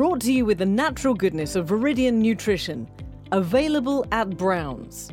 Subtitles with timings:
[0.00, 2.88] brought to you with the natural goodness of Viridian Nutrition,
[3.32, 5.10] available at Browns.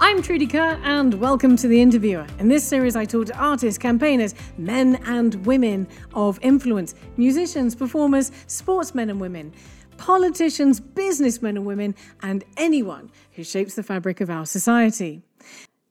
[0.00, 2.26] I'm Trudy Kerr, and welcome to The Interviewer.
[2.38, 8.32] In this series, I talk to artists, campaigners, men and women of influence, musicians, performers,
[8.46, 9.52] sportsmen and women,
[9.98, 15.22] politicians, businessmen and women, and anyone who shapes the fabric of our society.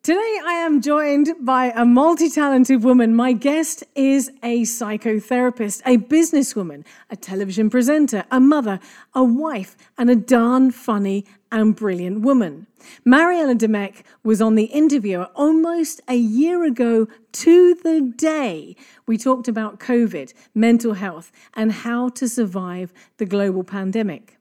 [0.05, 3.15] Today, I am joined by a multi talented woman.
[3.15, 8.79] My guest is a psychotherapist, a businesswoman, a television presenter, a mother,
[9.15, 12.67] a wife, and a darn funny and brilliant woman.
[13.03, 18.75] Mariella Dimech was on The Interviewer almost a year ago to the day.
[19.07, 24.37] We talked about COVID, mental health, and how to survive the global pandemic.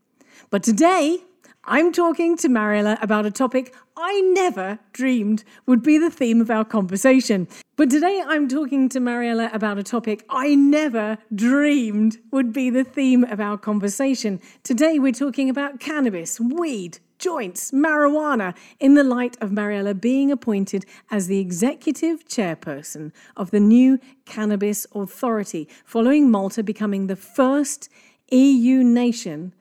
[0.51, 1.21] But today,
[1.67, 6.51] I'm talking to Mariella about a topic I never dreamed would be the theme of
[6.51, 7.49] our conversation.
[7.77, 12.85] But today I'm talking to Mariella about a topic I never dreamed would be the
[12.85, 14.43] theme of our conversation.
[14.63, 20.85] Today we're talking about cannabis, weed, joints, marijuana, in the light of Mariella being appointed
[21.11, 27.89] as the executive chairperson of the new Cannabis Authority, following Malta becoming the first
[28.31, 29.55] EU nation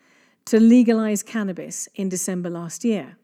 [0.46, 3.18] to legalize cannabis in December last year.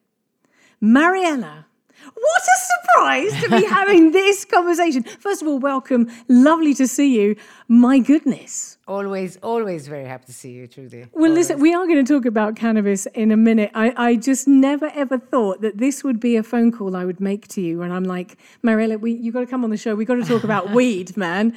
[0.81, 1.66] Mariella,
[2.14, 5.03] what a surprise to be having this conversation.
[5.03, 6.09] First of all, welcome.
[6.28, 7.36] Lovely to see you.
[7.67, 8.78] My goodness.
[8.88, 11.00] Always, always very happy to see you, Trudy.
[11.14, 11.50] Well, always.
[11.50, 13.72] listen, we are going to talk about cannabis in a minute.
[13.73, 17.20] I, I just never ever thought that this would be a phone call I would
[17.20, 17.81] make to you.
[17.81, 19.95] And I'm like, Mariella, we, you've got to come on the show.
[19.95, 21.56] We've got to talk about weed, man.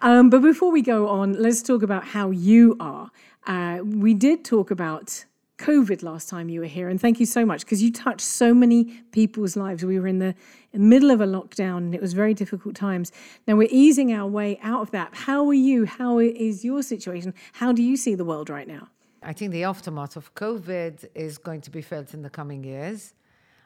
[0.00, 3.10] Um, but before we go on, let's talk about how you are.
[3.46, 5.24] Uh, we did talk about
[5.58, 8.54] COVID last time you were here, and thank you so much because you touched so
[8.54, 9.84] many people's lives.
[9.84, 10.34] We were in the,
[10.72, 13.12] in the middle of a lockdown, and it was very difficult times.
[13.46, 15.10] Now we're easing our way out of that.
[15.12, 15.84] How are you?
[15.84, 17.34] How is your situation?
[17.52, 18.88] How do you see the world right now?
[19.22, 23.14] I think the aftermath of COVID is going to be felt in the coming years.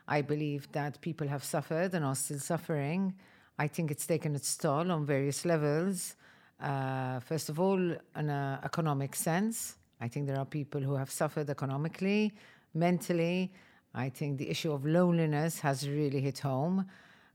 [0.06, 3.14] I believe that people have suffered and are still suffering.
[3.58, 6.16] I think it's taken its toll on various levels.
[6.60, 11.10] Uh, first of all, in an economic sense, I think there are people who have
[11.10, 12.32] suffered economically,
[12.74, 13.52] mentally.
[13.94, 16.86] I think the issue of loneliness has really hit home.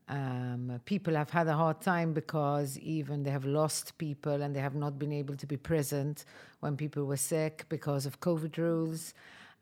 [0.10, 4.60] Um, people have had a hard time because even they have lost people and they
[4.60, 6.26] have not been able to be present
[6.60, 9.14] when people were sick because of COVID rules.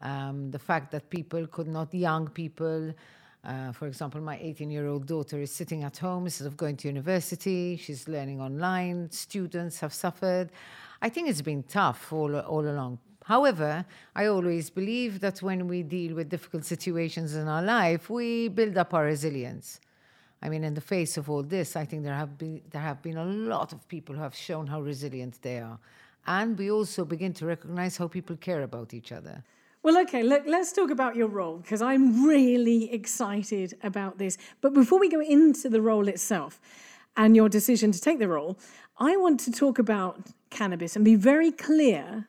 [0.02, 2.94] Um, the fact that people could not, young people,
[3.44, 6.78] uh, for example, my 18 year old daughter is sitting at home instead of going
[6.78, 7.76] to university.
[7.78, 9.10] She's learning online.
[9.10, 10.50] Students have suffered.
[11.02, 13.00] I think it's been tough all, all along.
[13.24, 13.86] However,
[14.16, 18.78] I always believe that when we deal with difficult situations in our life, we build
[18.78, 19.80] up our resilience.
[20.44, 23.02] I mean, in the face of all this, I think there have been there have
[23.02, 25.78] been a lot of people who have shown how resilient they are,
[26.26, 29.44] and we also begin to recognize how people care about each other.
[29.84, 34.38] Well, okay, look, let's talk about your role because I'm really excited about this.
[34.62, 36.62] But before we go into the role itself
[37.18, 38.60] and your decision to take the role,
[39.00, 40.20] I want to talk about
[40.52, 42.28] cannabis and be very clear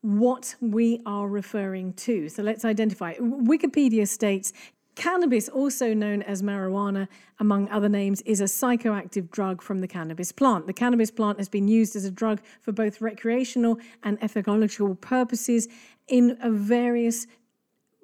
[0.00, 2.30] what we are referring to.
[2.30, 3.14] So let's identify.
[3.16, 4.54] Wikipedia states
[4.96, 7.06] Cannabis, also known as marijuana,
[7.38, 10.66] among other names, is a psychoactive drug from the cannabis plant.
[10.66, 15.68] The cannabis plant has been used as a drug for both recreational and ethological purposes
[16.08, 17.26] in a various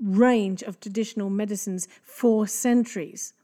[0.01, 3.35] range of traditional medicines for centuries.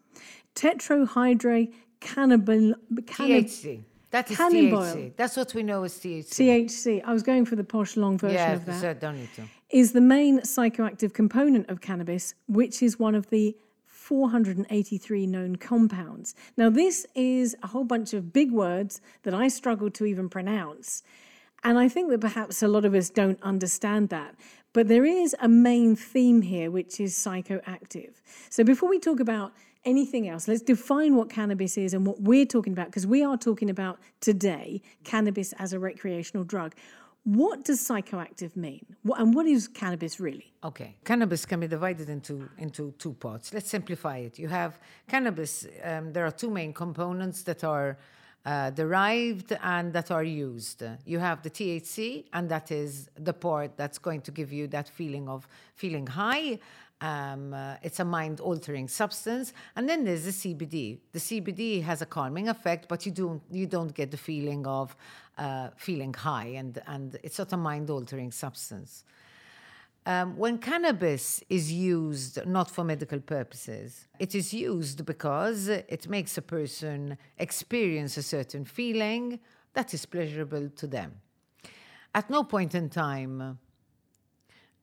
[0.54, 2.74] Tetrahydrocannabinol.
[2.92, 3.82] THC.
[4.10, 5.14] That is THC.
[5.16, 6.64] That's what we know as THC.
[6.64, 7.02] THC.
[7.04, 8.80] I was going for the posh long version yeah, of that.
[8.80, 9.42] so don't need to.
[9.70, 13.54] Is the main psychoactive component of cannabis, which is one of the
[14.08, 16.34] 483 known compounds.
[16.56, 21.02] Now, this is a whole bunch of big words that I struggle to even pronounce.
[21.64, 24.34] And I think that perhaps a lot of us don't understand that.
[24.72, 28.12] But there is a main theme here, which is psychoactive.
[28.50, 29.52] So before we talk about
[29.84, 33.36] anything else, let's define what cannabis is and what we're talking about, because we are
[33.36, 36.74] talking about today cannabis as a recreational drug.
[37.24, 38.86] What does psychoactive mean?
[39.16, 40.52] And what is cannabis really?
[40.64, 43.52] Okay, cannabis can be divided into into two parts.
[43.52, 44.38] Let's simplify it.
[44.38, 44.78] You have
[45.08, 45.66] cannabis.
[45.82, 47.98] Um, there are two main components that are
[48.44, 50.82] uh, derived and that are used.
[51.04, 54.88] You have the THC, and that is the part that's going to give you that
[54.88, 56.58] feeling of feeling high.
[57.00, 59.52] Um, uh, it's a mind altering substance.
[59.76, 60.98] And then there's the CBD.
[61.12, 64.96] The CBD has a calming effect, but you don't, you don't get the feeling of
[65.36, 69.04] uh, feeling high, and, and it's not a mind altering substance.
[70.08, 76.38] Um, when cannabis is used not for medical purposes, it is used because it makes
[76.38, 79.38] a person experience a certain feeling
[79.74, 81.12] that is pleasurable to them.
[82.14, 83.58] At no point in time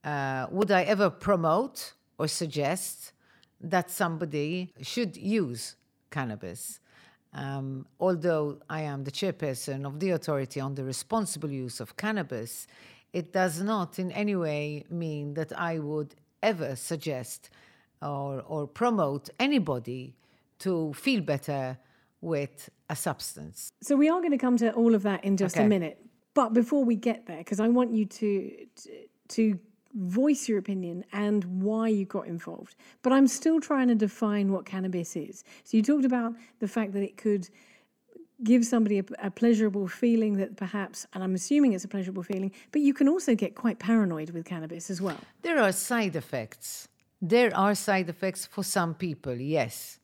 [0.04, 3.12] uh, would I ever promote or suggest
[3.60, 5.74] that somebody should use
[6.08, 6.78] cannabis.
[7.34, 12.68] Um, although I am the chairperson of the authority on the responsible use of cannabis,
[13.12, 17.50] it does not in any way mean that I would ever suggest
[18.02, 20.14] or, or promote anybody
[20.60, 21.78] to feel better
[22.20, 23.70] with a substance.
[23.82, 25.64] So we are going to come to all of that in just Okay.
[25.64, 25.98] a minute.
[26.34, 28.90] But before we get there, because I want you to, to
[29.28, 29.58] to
[29.94, 32.76] voice your opinion and why you got involved.
[33.02, 35.42] But I'm still trying to define what cannabis is.
[35.64, 37.48] So you talked about the fact that it could
[38.44, 42.52] give somebody a, a pleasurable feeling that perhaps, and I'm assuming it's a pleasurable feeling,
[42.72, 45.18] but you can also get quite paranoid with cannabis as well.
[45.42, 46.88] There are side effects.
[47.20, 49.98] There are side effects for some people, yes.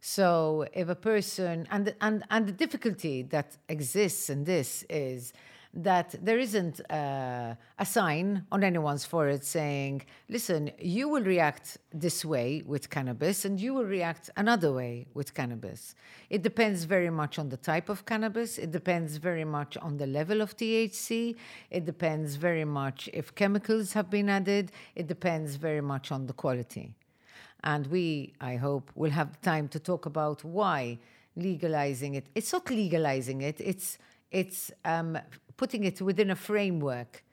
[0.00, 5.32] So if a person and and and the difficulty that exists in this is
[5.74, 12.24] that there isn't uh, a sign on anyone's forehead saying, "Listen, you will react this
[12.24, 15.94] way with cannabis, and you will react another way with cannabis."
[16.30, 18.58] It depends very much on the type of cannabis.
[18.58, 21.36] It depends very much on the level of THC.
[21.70, 24.72] It depends very much if chemicals have been added.
[24.94, 26.94] It depends very much on the quality.
[27.64, 30.98] And we, I hope, will have time to talk about why
[31.36, 32.26] legalizing it.
[32.34, 33.60] It's not legalizing it.
[33.60, 33.98] It's
[34.30, 35.18] it's um,
[35.56, 37.24] putting it within a framework.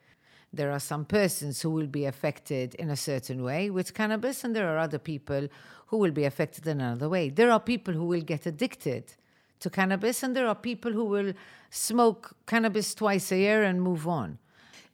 [0.54, 4.56] There are some persons who will be affected in a certain way with cannabis, and
[4.56, 5.48] there are other people
[5.88, 7.30] who will be affected in another way.
[7.30, 9.14] There are people who will get addicted
[9.60, 11.34] to cannabis, and there are people who will
[11.70, 14.38] smoke cannabis twice a year and move on.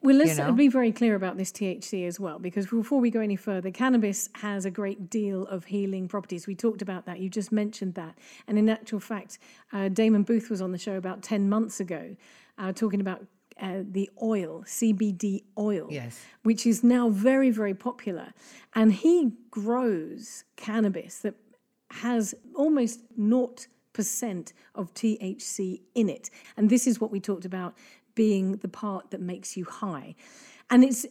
[0.04, 0.52] Well, let's know?
[0.54, 4.30] be very clear about this THC as well, because before we go any further, cannabis
[4.36, 6.48] has a great deal of healing properties.
[6.48, 7.20] We talked about that.
[7.20, 8.18] You just mentioned that.
[8.48, 9.38] And in actual fact,
[9.72, 12.16] uh, Damon Booth was on the show about 10 months ago
[12.58, 13.26] uh, talking about
[13.62, 16.20] uh, the oil, CBD oil, Yes.
[16.42, 18.34] which is now very, very popular.
[18.74, 21.36] And he grows cannabis that
[21.92, 26.30] has almost 0% of THC in it.
[26.58, 27.76] And this is what we talked about
[28.16, 30.16] being the part that makes you high.
[30.70, 31.06] And it's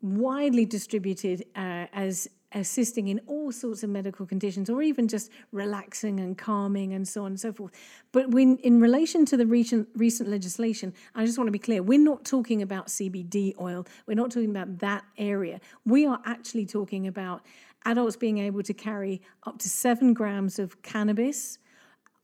[0.00, 6.20] widely distributed uh, as assisting in all sorts of medical conditions or even just relaxing
[6.20, 7.72] and calming and so on and so forth.
[8.12, 11.82] But when in relation to the recent recent legislation, I just want to be clear,
[11.82, 13.86] we're not talking about CBD oil.
[14.06, 15.60] We're not talking about that area.
[15.86, 17.42] We are actually talking about
[17.84, 21.58] adults being able to carry up to 7 grams of cannabis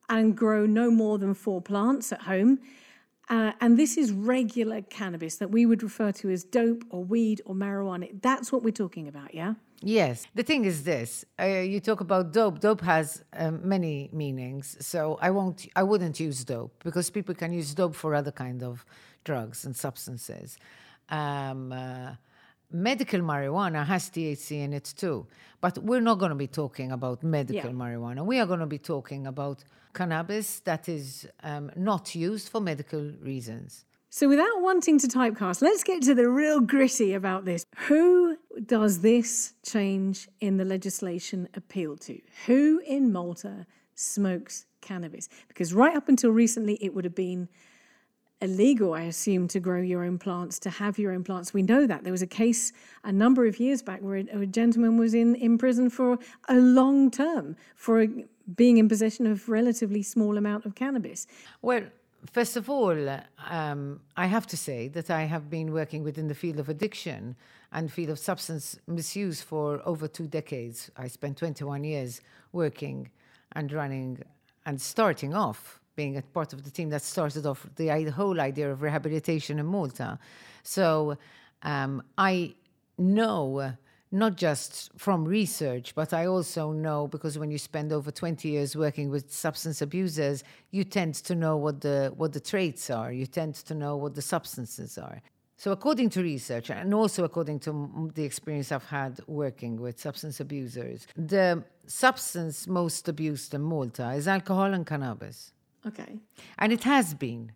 [0.08, 2.60] and grow no more than four plants at home.
[3.28, 7.42] Uh, and this is regular cannabis that we would refer to as dope or weed
[7.44, 8.08] or marijuana.
[8.22, 9.54] That's what we're talking about, yeah?
[9.80, 10.26] Yes.
[10.34, 12.58] The thing is this: uh, you talk about dope.
[12.60, 15.66] Dope has um, many meanings, so I won't.
[15.76, 18.84] I wouldn't use dope because people can use dope for other kind of
[19.24, 20.58] drugs and substances.
[21.10, 22.14] Um, uh,
[22.70, 25.26] medical marijuana has THC in it too,
[25.60, 27.76] but we're not going to be talking about medical Yeah.
[27.76, 28.24] marijuana.
[28.24, 33.12] We are going to be talking about cannabis that is um, not used for medical
[33.20, 33.84] reasons.
[34.10, 37.66] So, without wanting to typecast, let's get to the real gritty about this.
[37.88, 42.18] Who does this change in the legislation appeal to?
[42.46, 45.28] Who in Malta smokes cannabis?
[45.48, 47.48] Because right up until recently, it would have been
[48.40, 51.52] illegal, I assume, to grow your own plants, to have your own plants.
[51.52, 52.04] We know that.
[52.04, 52.72] There was a case
[53.04, 56.18] a number of years back where a, a gentleman was in, in prison for
[56.48, 58.06] a long term for
[58.56, 61.26] being in possession of relatively small amount of cannabis.
[61.62, 61.82] Well,
[62.32, 62.96] first of all,
[63.48, 67.36] um, I have to say that I have been working within the field of addiction
[67.72, 70.90] and field of substance misuse for over two decades.
[70.96, 72.20] I spent 21 years
[72.52, 73.10] working
[73.52, 74.22] and running
[74.64, 77.88] and starting off being a part of the team that started off the
[78.20, 80.10] whole idea of rehabilitation in Malta.
[80.62, 81.18] So
[81.62, 82.54] um, I
[82.96, 83.72] know
[84.10, 88.76] not just from research, but I also know because when you spend over 20 years
[88.76, 93.10] working with substance abusers, you tend to know what the what the traits are.
[93.20, 95.20] You tend to know what the substances are.
[95.62, 97.70] So, according to research, and also according to
[98.14, 104.28] the experience I've had working with substance abusers, the substance most abused in Malta is
[104.28, 105.52] alcohol and cannabis.
[105.88, 106.18] Okay.
[106.58, 107.52] And it has been.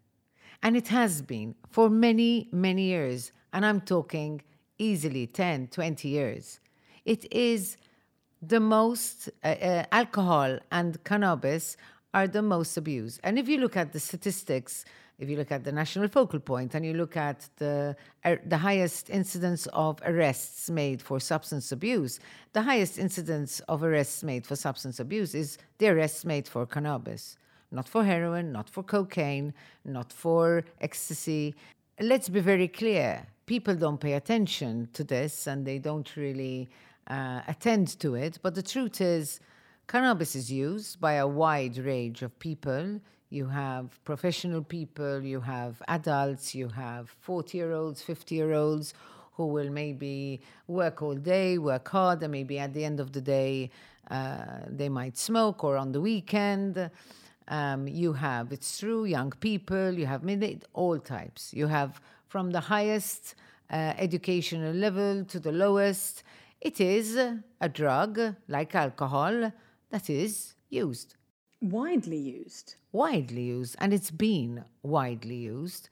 [0.63, 3.33] And it has been for many, many years.
[3.53, 4.43] And I'm talking
[4.79, 6.61] easily 10, 20 years.
[7.05, 7.77] It is
[8.41, 11.77] the most, uh, uh, alcohol and cannabis
[12.15, 13.21] are the most abused.
[13.23, 14.85] And if you look at the statistics,
[15.19, 18.59] if you look at the national focal point and you look at the, uh, the
[18.59, 22.19] highest incidence of arrests made for substance abuse,
[22.53, 27.37] the highest incidence of arrests made for substance abuse is the arrests made for cannabis,
[27.73, 29.53] not for heroin, not for cocaine,
[29.85, 31.55] not for ecstasy.
[32.01, 36.71] Let's be very clear people don't pay attention to this and they don't really
[37.09, 39.41] uh, attend to it, but the truth is,
[39.89, 43.01] cannabis is used by a wide range of people
[43.33, 48.93] you have professional people, you have adults, you have 40 year olds, 50 year olds
[49.33, 53.23] who will maybe work all day, work hard, and maybe at the end of the
[53.23, 53.71] day
[54.11, 56.91] uh, they might smoke or on the weekend.
[57.59, 60.23] Um, you have, it's true, young people, you have
[60.73, 61.53] all types.
[61.53, 63.35] You have from the highest
[63.71, 66.23] uh, educational level to the lowest.
[66.61, 67.17] It is
[67.67, 68.13] a drug
[68.49, 69.53] like alcohol
[69.91, 71.17] that is used
[71.63, 72.75] widely used.
[72.91, 75.89] Widely used, and it's been widely used.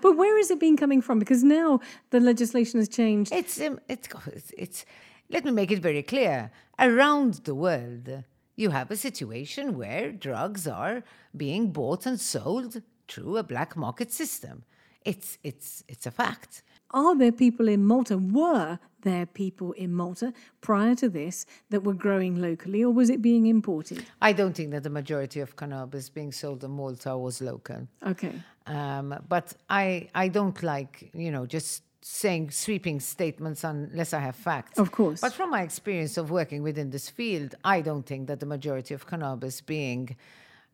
[0.00, 1.18] But where is it been coming from?
[1.18, 1.80] Because now
[2.10, 3.32] the legislation has changed.
[3.32, 4.84] It's, um, it's, it's, it's,
[5.30, 6.50] let me make it very clear.
[6.78, 8.24] Around the world,
[8.56, 11.02] you have a situation where drugs are
[11.36, 14.64] being bought and sold through a black market system.
[15.04, 16.62] It's, it's, it's a fact.
[16.90, 18.16] Are there people in Malta?
[18.16, 23.20] Were there people in Malta prior to this that were growing locally, or was it
[23.20, 24.06] being imported?
[24.22, 27.88] I don't think that the majority of cannabis being sold in Malta was local.
[28.06, 28.32] Okay.
[28.66, 34.36] Um, but I, I don't like, you know, just saying sweeping statements unless I have
[34.36, 34.78] facts.
[34.78, 35.22] Of course.
[35.22, 38.92] But from my experience of working within this field, I don't think that the majority
[38.92, 40.14] of cannabis being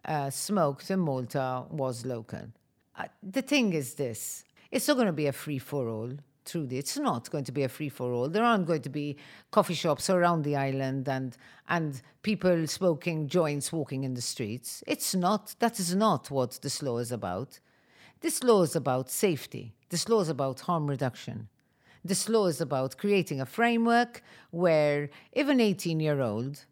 [0.04, 2.48] uh, smoked in Malta was local.
[2.98, 6.10] Uh, the thing is this it's not going to be a free for all.
[6.44, 8.28] Truly, it's not going to be a free for all.
[8.28, 9.16] There aren't going to be
[9.52, 11.36] coffee shops around the island and
[11.68, 14.82] and people smoking joints walking in the streets.
[14.84, 15.54] It's not.
[15.60, 17.60] That is not what this law is about.
[18.20, 19.74] This law is about safety.
[19.90, 21.48] This law is about harm reduction.
[22.04, 26.64] This law is about creating a framework where if an 18 year old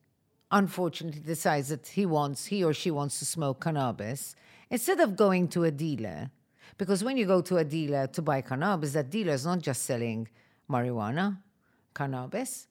[0.51, 4.35] unfortunately decides that he wants, he or she wants to smoke cannabis,
[4.71, 6.31] instead of going to a dealer
[6.79, 9.83] because when you go to a dealer to buy cannabis, that dealer is not just
[9.83, 10.29] selling
[10.71, 11.39] marijuana,
[11.95, 12.69] cannabis.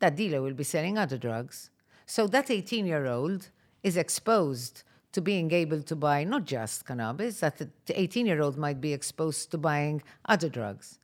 [0.00, 1.70] That dealer will be selling other drugs.
[2.04, 3.50] So that 18 year old
[3.82, 4.82] is exposed
[5.18, 8.92] to being able to buy not just cannabis, that the 18 year old might be
[8.92, 11.00] exposed to buying other drugs.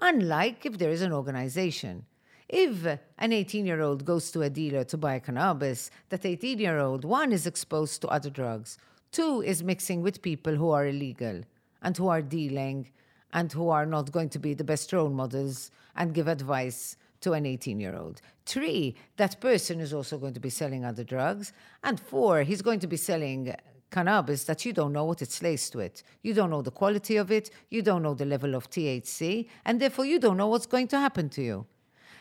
[0.00, 2.04] Unlike if there is an organization.
[2.46, 6.78] If an 18 year old goes to a dealer to buy cannabis, that 18 year
[6.78, 8.76] old, one, is exposed to other drugs,
[9.12, 11.40] two, is mixing with people who are illegal
[11.80, 12.90] and who are dealing
[13.32, 17.32] and who are not going to be the best role models and give advice to
[17.32, 18.20] an 18 year old.
[18.46, 21.52] Three, that person is also going to be selling other drugs.
[21.82, 23.54] And four, he's going to be selling
[23.90, 26.02] cannabis that you don't know what it's laced with.
[26.22, 29.80] You don't know the quality of it, you don't know the level of THC, and
[29.80, 31.66] therefore you don't know what's going to happen to you.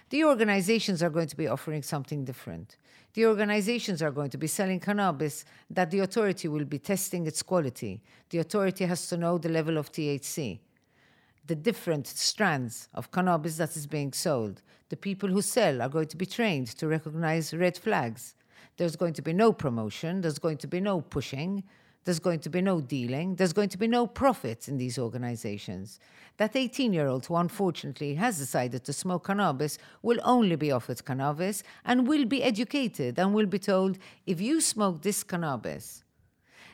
[0.09, 2.77] The organizations are going to be offering something different.
[3.15, 7.41] The organizations are going to be selling cannabis that the authority will be testing its
[7.41, 8.01] quality.
[8.29, 10.59] The authority has to know the level of THC,
[11.45, 14.61] the different strands of cannabis that is being sold.
[14.89, 18.35] The people who sell are going to be trained to recognize red flags.
[18.77, 21.63] There's going to be no promotion, there's going to be no pushing,
[22.05, 25.99] there's going to be no dealing, there's going to be no profit in these organizations.
[26.37, 31.05] That 18 year old who unfortunately has decided to smoke cannabis will only be offered
[31.05, 36.03] cannabis and will be educated and will be told if you smoke this cannabis,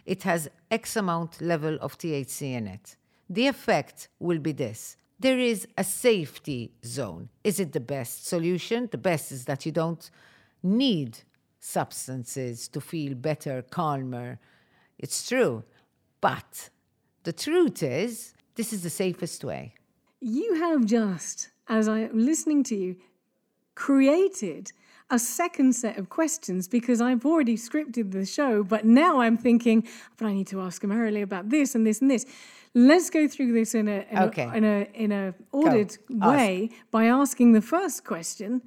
[0.05, 2.95] it has X amount level of THC in it.
[3.29, 4.97] The effect will be this.
[5.19, 7.29] There is a safety zone.
[7.43, 8.87] Is it the best solution?
[8.91, 10.09] The best is that you don't
[10.63, 11.19] need
[11.59, 14.39] substances to feel better, calmer,
[14.97, 15.63] it's true.
[16.21, 16.69] But
[17.23, 19.73] the truth is, this is the safest way.
[20.19, 22.97] You have just, as I'm listening to you,
[23.75, 24.71] created
[25.09, 29.87] a second set of questions because I've already scripted the show, but now I'm thinking,
[30.17, 32.25] but I need to ask Mariella about this and this and this.
[32.73, 34.43] Let's go through this in a in okay.
[34.43, 36.29] a, in a in a ordered go.
[36.29, 36.91] way ask.
[36.91, 38.61] by asking the first question.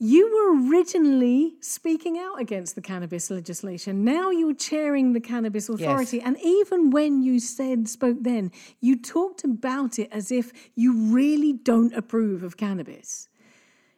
[0.00, 4.04] You were originally speaking out against the cannabis legislation.
[4.04, 6.16] Now you're chairing the cannabis authority.
[6.16, 6.26] Yes.
[6.26, 11.52] And even when you said, spoke then, you talked about it as if you really
[11.52, 13.28] don't approve of cannabis.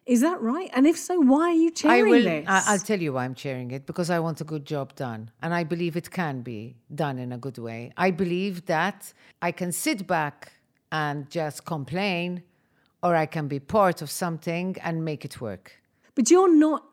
[0.06, 0.70] Is that right?
[0.72, 2.26] And if so, why are you chairing this?
[2.26, 2.68] I will, this?
[2.68, 5.30] I'll tell you why I'm chairing it because I want a good job done.
[5.42, 7.92] And I believe it can be done in a good way.
[7.96, 10.52] I believe that I can sit back
[10.92, 12.42] and just complain,
[13.02, 15.72] or I can be part of something and make it work.
[16.14, 16.84] But you're not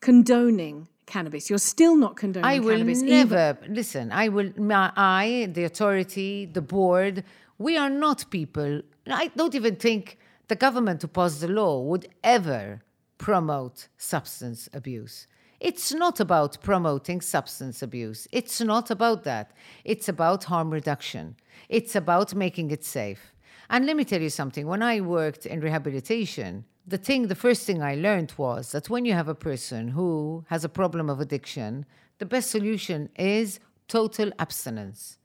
[0.00, 1.48] condoning cannabis.
[1.48, 3.02] You're still not condoning I will cannabis.
[3.02, 4.10] never listen.
[4.10, 4.52] I will.
[4.56, 7.22] my- I, the authority, the board,
[7.58, 8.82] we are not people.
[9.06, 12.82] I don't even think the government who passed the law would ever
[13.18, 15.26] promote substance abuse.
[15.60, 18.28] It's not about promoting substance abuse.
[18.32, 19.50] It's not about that.
[19.84, 21.36] It's about harm reduction.
[21.68, 23.32] It's about making it safe.
[23.68, 24.66] And let me tell you something.
[24.66, 29.04] When I worked in rehabilitation, the thing, the first thing I learned was that when
[29.04, 31.84] you have a person who has a problem of addiction,
[32.18, 35.18] the best solution is total abstinence.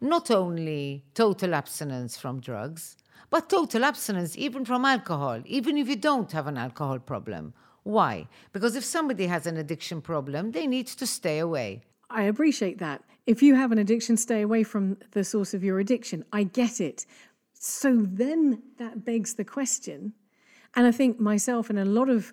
[0.00, 2.96] Not only total abstinence from drugs,
[3.30, 7.52] but total abstinence even from alcohol, even if you don't have an alcohol problem.
[7.82, 8.28] Why?
[8.52, 11.82] Because if somebody has an addiction problem, they need to stay away.
[12.10, 13.04] I appreciate that.
[13.26, 16.24] If you have an addiction, stay away from the source of your addiction.
[16.32, 17.06] I get it.
[17.52, 20.12] So then that begs the question,
[20.74, 22.32] and I think myself and a lot of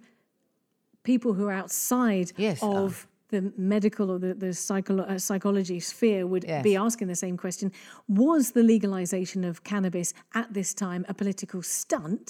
[1.03, 5.79] people who are outside Yes, of uh, the medical or the, the psycholo- uh, psychology
[5.79, 7.71] sphere would be asking the same question
[8.07, 12.25] Was the legalization of cannabis at this time a political stunt?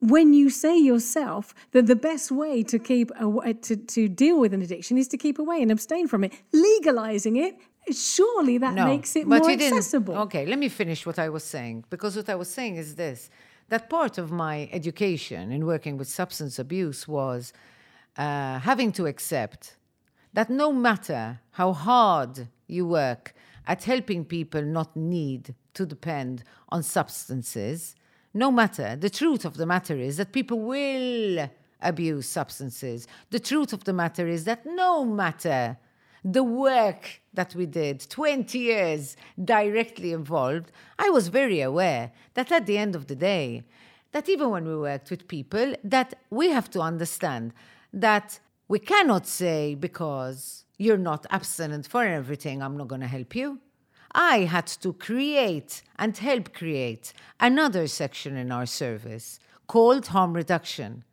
[0.00, 4.52] when you say yourself that the best way to keep aw- to, to deal with
[4.52, 7.54] an addiction is to keep away and abstain from it, legalizing it,
[7.92, 10.14] surely that makes it but more accessible.
[10.26, 13.30] Okay, let me finish what I was saying because what I was saying is this:
[13.68, 17.52] that part of my education in working with substance abuse was
[18.18, 19.75] uh, having to accept
[20.36, 23.34] that no matter how hard you work
[23.66, 27.96] at helping people not need to depend on substances,
[28.34, 31.50] no matter, the truth of the matter is that people will
[31.80, 33.08] abuse substances.
[33.30, 35.78] The truth of the matter is that no matter
[36.22, 42.66] the work that we did, 20 years directly involved, I was very aware that at
[42.66, 43.62] the end of the day,
[44.12, 47.54] that even when we worked with people, that we have to understand
[47.94, 53.34] that we cannot say because you're not abstinent for everything, I'm not going to help
[53.34, 53.60] you.
[54.12, 61.04] I had to create and help create another section in our service called harm reduction.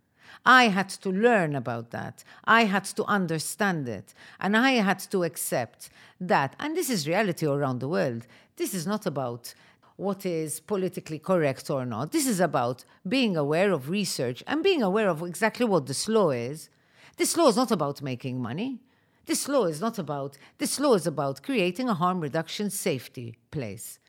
[0.46, 2.24] I had to learn about that.
[2.44, 4.14] I had to understand it.
[4.40, 5.90] And I had to accept
[6.20, 6.56] that.
[6.60, 8.28] And this is reality around the world.
[8.58, 9.54] This is not about
[9.96, 12.12] what is politically correct or not.
[12.12, 16.32] This is about being aware of research and being aware of exactly what this law
[16.32, 16.70] is.
[17.18, 18.80] This law is not about making money.
[19.26, 24.00] This law is not about, this law is about creating a harm reduction safety place.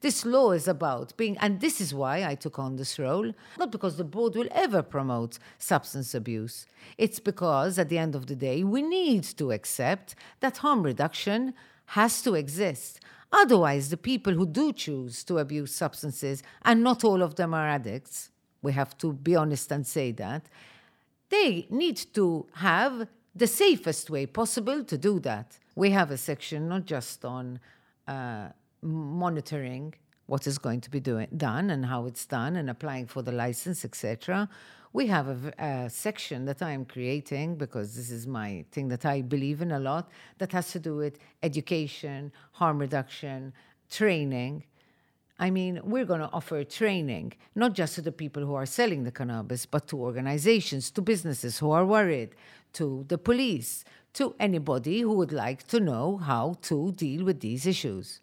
[0.00, 3.70] This law is about being, and this is why I took on this role, not
[3.70, 6.66] because the board will ever promote substance abuse.
[6.98, 11.54] It's because at the end of the day, we need to accept that harm reduction
[11.86, 13.00] has to exist.
[13.32, 17.68] Otherwise, the people who do choose to abuse substances, and not all of them are
[17.68, 20.48] addicts, we have to be honest and say that,
[21.34, 22.94] they need to have
[23.42, 25.58] the safest way possible to do that.
[25.74, 27.58] We have a section not just on
[28.06, 28.48] uh,
[28.82, 29.94] monitoring
[30.26, 33.32] what is going to be doing, done and how it's done and applying for the
[33.32, 34.48] license, etc.
[34.92, 35.26] We have
[35.58, 39.72] a section that I am creating because this is my thing that I believe in
[39.72, 40.04] a lot
[40.38, 43.52] that has to do with education, harm reduction,
[43.90, 44.64] training.
[45.38, 49.02] I mean, we're going to offer training, not just to the people who are selling
[49.02, 52.36] the cannabis, but to organizations, to businesses who are worried,
[52.74, 57.66] to the police, to anybody who would like to know how to deal with these
[57.66, 58.20] issues.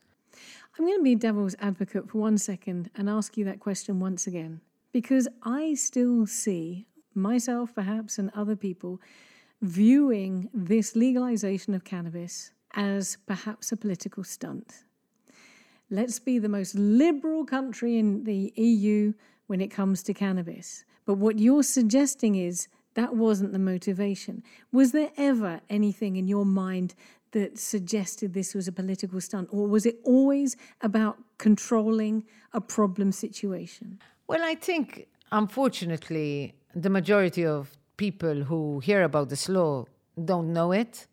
[0.80, 4.26] I'm going to be devil's advocate for one second and ask you that question once
[4.26, 4.62] again,
[4.94, 9.02] because I still see myself, perhaps, and other people
[9.62, 14.86] viewing this legalization of cannabis as perhaps a political stunt.
[15.94, 19.12] Let's be the most liberal country in the EU
[19.48, 20.86] when it comes to cannabis.
[21.06, 24.42] But what you're suggesting is that wasn't the motivation.
[24.72, 26.96] Was there ever anything in your mind
[27.32, 29.50] that suggested this was a political stunt?
[29.52, 32.24] Or was it always about controlling
[32.54, 34.00] a problem situation?
[34.28, 39.86] Well, I think, unfortunately, the majority of people who hear about this law
[40.24, 41.08] don't know it,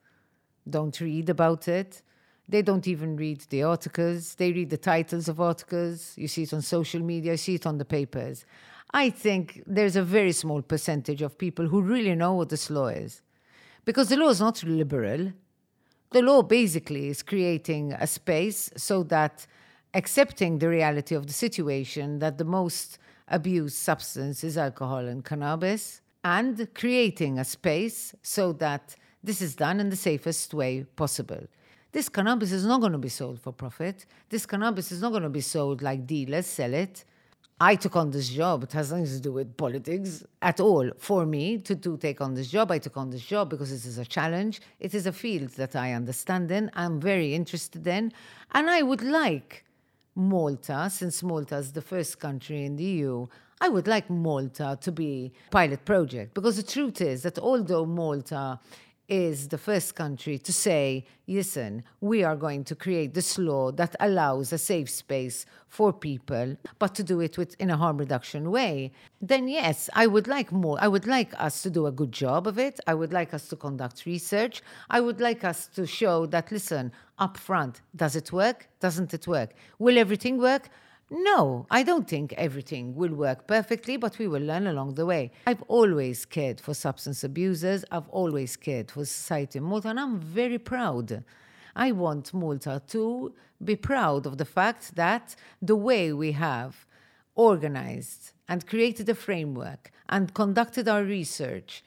[0.71, 2.01] don't read about it.
[2.49, 4.35] They don't even read the articles.
[4.35, 6.15] They read the titles of articles.
[6.17, 8.47] You see it on social media, you see it on the papers.
[8.93, 12.89] I think there's a very small percentage of people who really know what this law
[12.89, 13.21] is.
[13.85, 15.33] Because the law is not liberal.
[16.11, 19.47] The law basically is creating a space so that
[19.93, 26.01] accepting the reality of the situation that the most abused substance is alcohol and cannabis,
[26.25, 31.47] and creating a space so that this is done in the safest way possible.
[31.91, 34.05] This cannabis is not going to be sold for profit.
[34.29, 37.05] This cannabis is not going to be sold like dealers sell it.
[37.61, 38.63] I took on this job.
[38.65, 40.91] It has nothing to do with politics at all.
[40.97, 43.85] For me to, to take on this job, I took on this job because it
[43.85, 44.61] is a challenge.
[44.79, 48.13] It is a field that I understand in, I'm very interested in.
[48.53, 49.65] And I would like
[50.15, 53.27] Malta, since Malta is the first country in the EU,
[53.61, 58.61] I would like Malta to be pilot project because the truth is that although Malta
[59.09, 63.97] is the first country to say, listen, we are going to create this law that
[64.01, 68.51] allows a safe space for people, but to do it with, in a harm reduction
[68.51, 68.93] way,
[69.23, 70.77] then yes, I would like more.
[70.81, 72.79] I would like us to do a good job of it.
[72.87, 74.63] I would like us to conduct research.
[74.91, 78.69] I would like us to show that, listen, up front, does it work?
[78.79, 79.55] Doesn't it work?
[79.79, 80.69] Will everything work?
[81.11, 85.31] No, I don't think everything will work perfectly, but we will learn along the way.
[85.47, 87.83] I've always cared for substance abusers.
[87.91, 91.25] I've always cared for society in Malta, and I'm very proud.
[91.75, 93.33] I want Malta to
[93.65, 96.87] be proud of the fact that the way we have
[97.35, 101.83] organized and created a framework and conducted our research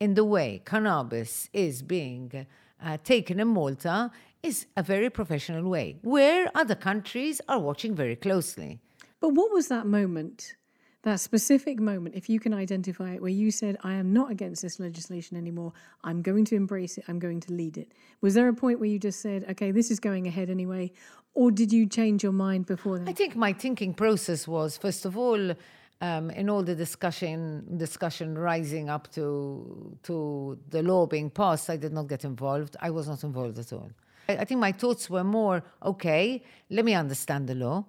[0.00, 2.46] in the way cannabis is being
[2.82, 4.10] uh, taken in Malta
[4.42, 8.80] is a very professional way, where other countries are watching very closely.
[9.20, 10.56] But what was that moment,
[11.02, 14.62] that specific moment, if you can identify it, where you said, I am not against
[14.62, 15.72] this legislation anymore,
[16.04, 17.92] I'm going to embrace it, I'm going to lead it?
[18.22, 20.92] Was there a point where you just said, okay, this is going ahead anyway?
[21.34, 23.08] Or did you change your mind before that?
[23.08, 25.52] I think my thinking process was, first of all,
[26.00, 31.76] um, in all the discussion discussion rising up to to the law being passed, I
[31.76, 32.76] did not get involved.
[32.80, 33.90] I was not involved at all.
[34.38, 37.84] I think my thoughts were more okay, let me understand the law.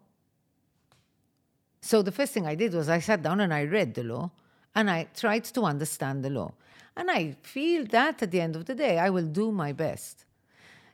[1.82, 4.32] So the first thing I did was I sat down and I read the law
[4.76, 6.54] and I tried to understand the law.
[6.96, 10.26] And I feel that at the end of the day, I will do my best.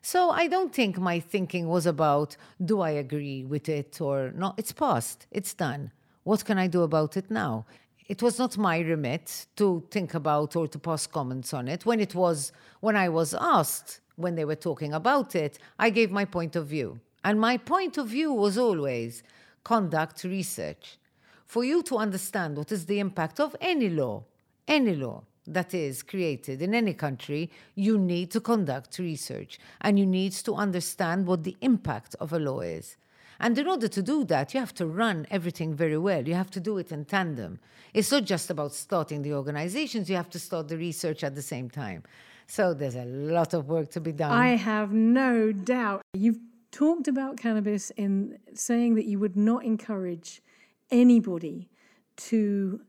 [0.01, 4.55] So I don't think my thinking was about do I agree with it or not.
[4.57, 5.91] It's past, it's done.
[6.23, 7.65] What can I do about it now?
[8.07, 11.85] It was not my remit to think about or to pass comments on it.
[11.85, 16.11] When it was, when I was asked when they were talking about it, I gave
[16.11, 16.99] my point of view.
[17.23, 19.23] And my point of view was always
[19.63, 20.97] conduct research.
[21.45, 24.23] For you to understand what is the impact of any law,
[24.67, 30.05] any law that is created in any country, you need to conduct research and you
[30.05, 32.97] need to understand what the impact of a law is.
[33.39, 36.27] And in order to do that, you have to run everything very well.
[36.27, 37.59] You have to do it in tandem.
[37.93, 41.41] It's not just about starting the organizations, you have to start the research at the
[41.41, 42.03] same time.
[42.47, 44.31] So there's a lot of work to be done.
[44.31, 46.01] I have no doubt.
[46.13, 46.39] You've
[46.71, 50.41] talked about cannabis in saying that you would not encourage
[50.89, 51.69] anybody
[52.15, 52.81] to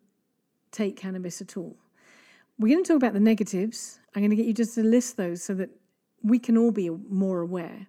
[0.70, 1.76] take cannabis at all.
[2.58, 3.98] We're going to talk about the negatives.
[4.14, 5.70] I'm going to get you just to list those so that
[6.22, 7.88] we can all be more aware.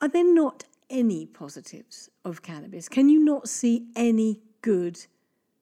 [0.00, 2.88] Are there not any positives of cannabis?
[2.88, 4.98] Can you not see any good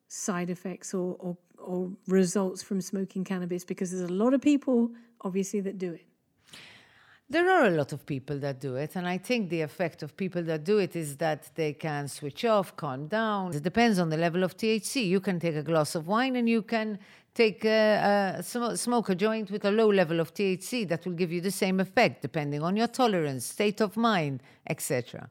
[0.09, 3.64] side effects or, or or results from smoking cannabis?
[3.64, 6.07] Because there's a lot of people, obviously, that do it.
[7.31, 10.14] There are a lot of people that do it, and I think the effect of
[10.14, 13.55] people that do it is that they can switch off, calm down.
[13.55, 15.09] It depends on the level of THC.
[15.09, 16.98] You can take a glass of wine and you can
[17.35, 18.42] take a, a
[18.77, 21.81] smoke a joint with a low level of THC that will give you the same
[21.81, 25.29] effect depending on your tolerance, state of mind, etc.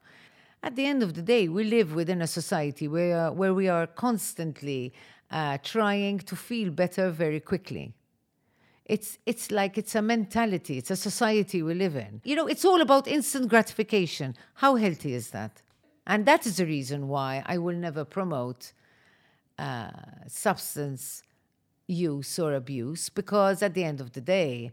[0.64, 3.86] At the end of the day, we live within a society where, where we are
[3.86, 4.92] constantly
[5.30, 7.92] uh, trying to feel better very quickly.
[8.84, 12.20] It's, it's like it's a mentality, it's a society we live in.
[12.24, 14.36] You know, it's all about instant gratification.
[14.54, 15.62] How healthy is that?
[16.06, 18.72] And that is the reason why I will never promote
[19.58, 19.90] uh,
[20.28, 21.22] substance
[21.86, 24.72] use or abuse, because at the end of the day,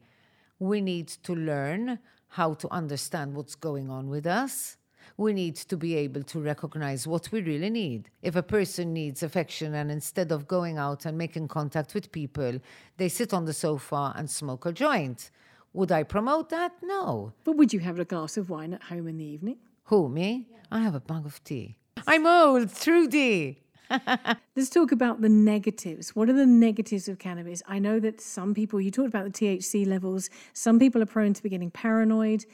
[0.59, 4.77] we need to learn how to understand what's going on with us
[5.21, 8.09] we need to be able to recognize what we really need.
[8.23, 12.59] If a person needs affection and instead of going out and making contact with people,
[12.97, 15.29] they sit on the sofa and smoke a joint,
[15.73, 16.71] would I promote that?
[16.81, 17.33] No.
[17.43, 19.57] But would you have a glass of wine at home in the evening?
[19.85, 20.47] Who, me?
[20.51, 20.57] Yeah.
[20.71, 21.77] I have a mug of tea.
[22.07, 23.61] I'm old, Trudy.
[24.55, 26.15] Let's talk about the negatives.
[26.15, 27.61] What are the negatives of cannabis?
[27.67, 31.33] I know that some people, you talked about the THC levels, some people are prone
[31.33, 32.45] to be getting paranoid.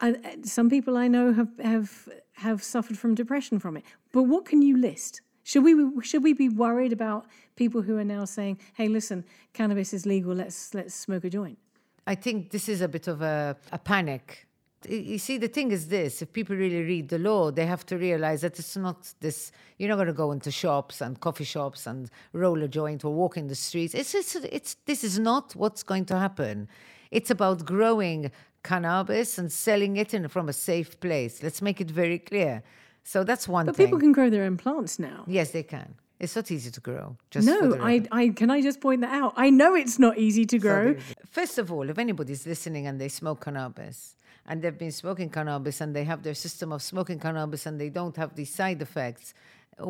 [0.00, 3.84] And uh, some people I know have, have, have suffered from depression from it.
[4.12, 5.20] But what can you list?
[5.44, 7.26] Should we, should we be worried about
[7.56, 11.58] people who are now saying, hey, listen, cannabis is legal, let's, let's smoke a joint?
[12.06, 14.46] I think this is a bit of a, a panic
[14.88, 17.96] you see, the thing is this if people really read the law, they have to
[17.96, 21.86] realize that it's not this, you're not going to go into shops and coffee shops
[21.86, 23.94] and roll a joint or walk in the streets.
[23.94, 26.68] It's, it's, it's, this is not what's going to happen.
[27.10, 28.30] It's about growing
[28.64, 31.42] cannabis and selling it in from a safe place.
[31.42, 32.62] Let's make it very clear.
[33.04, 33.86] So that's one But thing.
[33.86, 35.24] people can grow their own plants now.
[35.28, 35.94] yes, they can.
[36.18, 37.16] It's not easy to grow.
[37.30, 37.94] Just No, I.
[38.22, 39.32] I can I just point that out.
[39.36, 40.96] I know it's not easy to grow.
[41.38, 45.80] First of all, if anybody's listening and they smoke cannabis and they've been smoking cannabis
[45.82, 49.34] and they have their system of smoking cannabis and they don't have these side effects,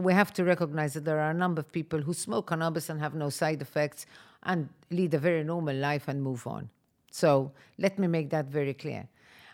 [0.06, 2.98] we have to recognize that there are a number of people who smoke cannabis and
[3.00, 4.06] have no side effects
[4.44, 6.68] and lead a very normal life and move on.
[7.14, 9.06] So let me make that very clear.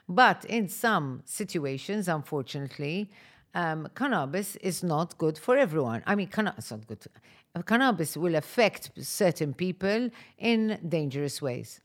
[0.09, 3.11] But in some situations, unfortunately,
[3.55, 6.03] um, cannabis is not good for everyone.
[6.07, 7.05] I mean, canna- it's not good.
[7.67, 11.83] Cannabis will affect certain people in dangerous ways.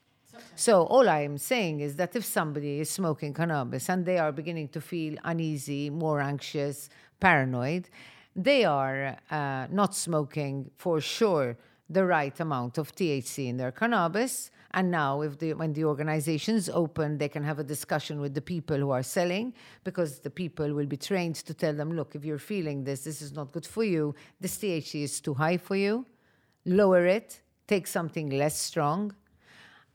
[0.56, 4.32] So all I am saying is that if somebody is smoking cannabis and they are
[4.32, 7.90] beginning to feel uneasy, more anxious, paranoid,
[8.34, 11.58] they are uh, not smoking for sure
[11.90, 14.52] the right amount of THC in their cannabis.
[14.72, 18.42] And now, if the, when the organizations open, they can have a discussion with the
[18.42, 22.26] people who are selling because the people will be trained to tell them, look, if
[22.26, 24.16] you're feeling this, this is not good for you.
[24.42, 26.06] This THC is too high for you.
[26.66, 27.42] Lower it.
[27.68, 29.14] Take something less strong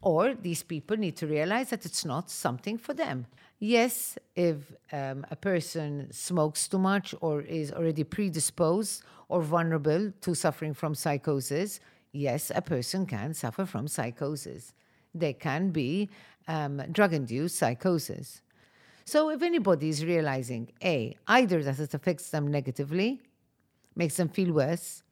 [0.03, 3.27] or these people need to realize that it's not something for them.
[3.59, 4.57] Yes, if
[4.93, 10.95] um, a person smokes too much or is already predisposed or vulnerable to suffering from
[10.95, 11.81] psychosis,
[12.13, 14.73] yes, a person can suffer from psychosis.
[15.15, 16.09] There can be
[16.49, 18.41] um, drug induced psychosis.
[19.05, 23.21] So if anybody is realizing A, either that it affects them negatively,
[23.95, 25.03] makes them feel worse,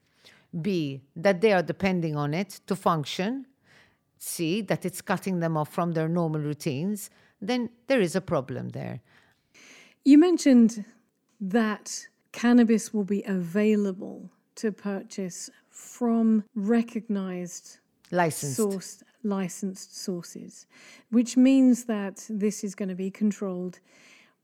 [0.61, 3.45] B, that they are depending on it to function,
[4.19, 7.09] see that it's cutting them off from their normal routines,
[7.41, 8.99] then there is a problem there.
[10.05, 10.85] You mentioned
[11.41, 17.79] that cannabis will be available to purchase from recognized
[18.11, 18.59] Licensed.
[18.59, 20.65] sourced licensed sources,
[21.11, 23.79] which means that this is going to be controlled.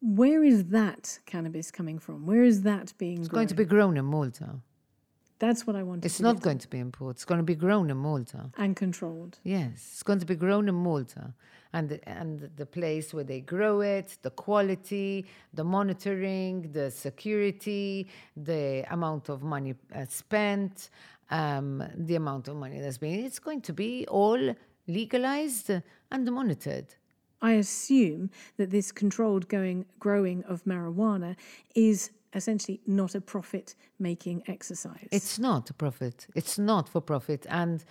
[0.01, 2.25] Where is that cannabis coming from?
[2.25, 3.39] Where is that being It's grown?
[3.39, 4.59] going to be grown in Malta.
[5.45, 7.17] That's what I wanted It's not going to be imported.
[7.17, 8.49] It's going to be grown in Malta.
[8.57, 9.37] and controlled.
[9.43, 11.33] Yes, it's going to be grown in Malta.
[11.71, 18.07] And the, and the place where they grow it, the quality, the monitoring, the security,
[18.35, 20.89] the amount of money uh, spent,
[21.29, 24.55] um, the amount of money that's been, it's going to be all
[24.87, 25.69] legalized
[26.11, 26.87] and monitored.
[27.41, 31.35] I assume that this controlled going growing of marijuana
[31.75, 35.07] is essentially not a profit making exercise.
[35.11, 36.27] It's not a profit.
[36.35, 37.45] It's not for profit.
[37.49, 37.83] And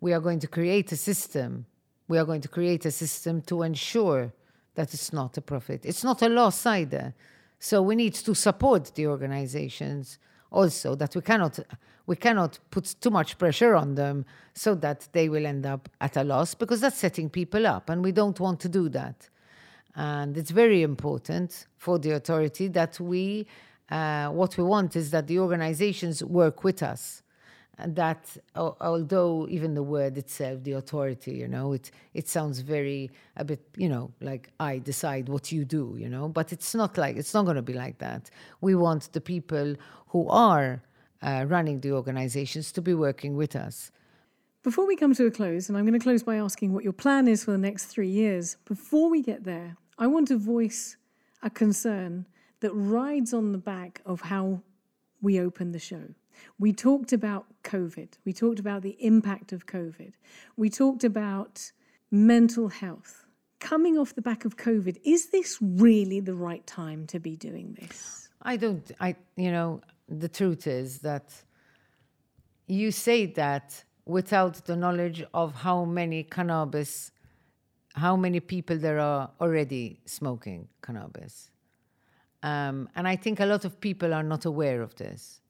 [0.00, 1.66] we are going to create a system.
[2.08, 4.32] We are going to create a system to ensure
[4.74, 5.86] that it's not a profit.
[5.86, 7.14] It's not a loss either.
[7.58, 10.18] So we need to support the organizations
[10.50, 11.58] also that we cannot
[12.06, 16.16] we cannot put too much pressure on them so that they will end up at
[16.16, 19.28] a loss because that's setting people up and we don't want to do that.
[19.94, 23.46] And it's very important for the authority that we,
[23.92, 27.22] uh, what we want is that the organizations work with us.
[27.78, 33.10] And that, although even the word itself, the authority, you know, it, it sounds very,
[33.36, 36.96] a bit, you know, like I decide what you do, you know, but it's not
[36.96, 38.30] like, it's not going to be like that.
[38.60, 39.74] We want the people
[40.08, 40.82] who are
[41.22, 43.90] uh, running the organizations to be working with us.
[44.62, 46.92] Before we come to a close, and I'm going to close by asking what your
[46.92, 50.96] plan is for the next three years, before we get there, I want to voice
[51.42, 52.26] a concern
[52.62, 54.62] that rides on the back of how
[55.20, 56.14] we opened the show.
[56.58, 60.14] We talked about COVID, we talked about the impact of COVID,
[60.56, 61.70] we talked about
[62.10, 63.26] mental health.
[63.60, 67.76] Coming off the back of COVID, is this really the right time to be doing
[67.80, 68.28] this?
[68.42, 71.32] I don't, I, you know, the truth is that
[72.66, 77.12] you say that without the knowledge of how many cannabis,
[77.94, 81.51] how many people there are already smoking cannabis.
[82.42, 85.40] Um, and I think a lot of people are not aware of this.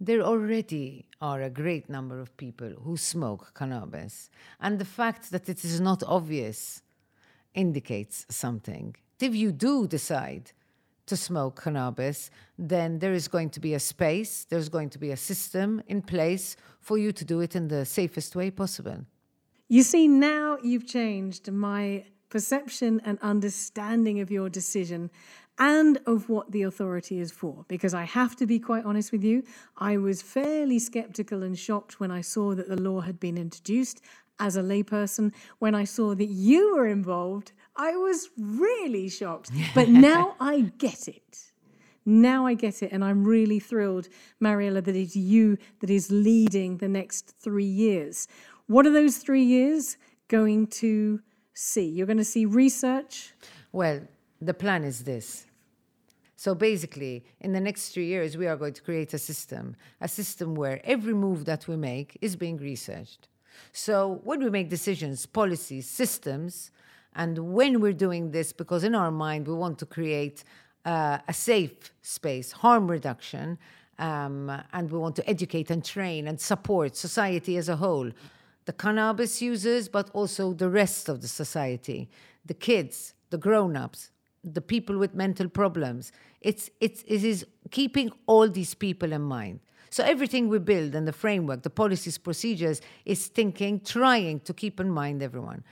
[0.00, 4.30] There already are a great number of people who smoke cannabis.
[4.60, 6.82] And the fact that it is not obvious
[7.54, 8.94] indicates something.
[9.20, 10.52] If you do decide
[11.06, 15.10] to smoke cannabis, then there is going to be a space, there's going to be
[15.10, 19.04] a system in place for you to do it in the safest way possible.
[19.68, 25.10] You see, now you've changed my perception and understanding of your decision
[25.58, 27.64] and of what the authority is for.
[27.68, 29.42] Because I have to be quite honest with you,
[29.76, 34.00] I was fairly skeptical and shocked when I saw that the law had been introduced
[34.38, 35.32] as a layperson.
[35.58, 39.50] When I saw that you were involved, I was really shocked.
[39.74, 41.52] But now I get it.
[42.04, 44.08] Now I get it, and I'm really thrilled,
[44.40, 48.26] Mariella, that it's you that is leading the next three years.
[48.66, 51.20] What are those three years going to
[51.52, 51.86] see?
[51.86, 53.34] You're going to see research.
[53.72, 54.00] Well,
[54.40, 55.47] the plan is this
[56.38, 60.06] So basically, in the next three years, we are going to create a system, a
[60.06, 63.26] system where every move that we make is being researched.
[63.72, 66.70] So when we make decisions, policies, systems,
[67.16, 70.44] and when we're doing this, because in our mind we want to create
[70.84, 73.58] uh, a safe space, harm reduction,
[73.98, 78.12] um, and we want to educate and train and support society as a whole.
[78.66, 82.08] The cannabis users, but also the rest of the society,
[82.46, 84.12] the kids, the grown ups,
[84.44, 86.12] the people with mental problems.
[86.40, 89.60] It's, it's, it is keeping all these people in mind.
[89.90, 94.80] So everything we build and the framework, the policies, procedures, is thinking, trying to keep
[94.80, 95.64] in mind everyone.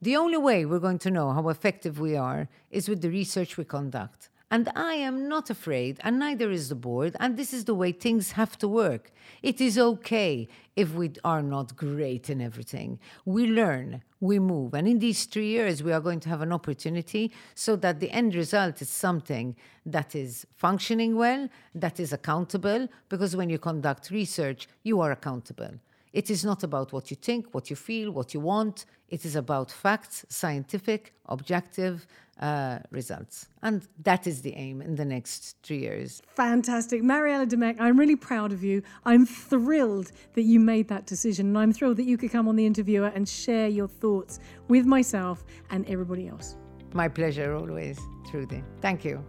[0.00, 3.56] The only way we're going to know how effective we are is with the research
[3.56, 4.30] we conduct.
[4.50, 7.92] And I am not afraid, and neither is the board, and this is the way
[7.92, 9.10] things have to work.
[9.42, 10.46] It is okay
[10.76, 12.98] if we are not great in everything.
[13.24, 16.52] We learn, we move, and in these three years, we are going to have an
[16.52, 22.86] opportunity so that the end result is something that is functioning well, that is accountable,
[23.08, 25.72] because when you conduct research, you are accountable.
[26.12, 28.84] It is not about what you think, what you feel, what you want.
[29.08, 32.06] It is about facts, scientific, objective
[32.40, 33.48] uh, results.
[33.62, 36.22] And that is the aim in the next three years.
[36.34, 37.02] Fantastic.
[37.02, 38.82] Mariella Dimech, I'm really proud of you.
[39.04, 41.46] I'm thrilled that you made that decision.
[41.48, 44.86] And I'm thrilled that you could come on the interviewer and share your thoughts with
[44.86, 46.56] myself and everybody else.
[46.94, 47.98] My pleasure always,
[48.30, 48.62] Trudy.
[48.80, 49.24] Thank you.